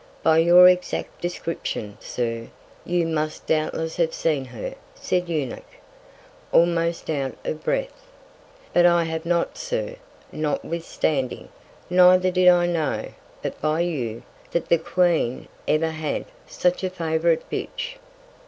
By 0.23 0.39
your 0.39 0.67
exact 0.67 1.21
Description, 1.21 1.95
Sir, 1.99 2.47
you 2.83 3.05
must 3.05 3.45
doubtless 3.45 3.97
have 3.97 4.15
seen 4.15 4.45
her, 4.45 4.73
said 4.95 5.27
the 5.27 5.33
Eunuch, 5.35 5.73
almost 6.51 7.07
out 7.11 7.35
of 7.45 7.63
Breath. 7.63 8.07
But 8.73 8.87
I 8.87 9.03
have 9.03 9.27
not 9.27 9.59
Sir, 9.59 9.97
notwithstanding, 10.31 11.49
neither 11.87 12.31
did 12.31 12.47
I 12.47 12.65
know, 12.65 13.09
but 13.43 13.61
by 13.61 13.81
you, 13.81 14.23
that 14.49 14.69
the 14.69 14.79
Queen 14.79 15.47
ever 15.67 15.91
had 15.91 16.25
such 16.47 16.83
a 16.83 16.89
favourite 16.89 17.47
Bitch. 17.51 17.99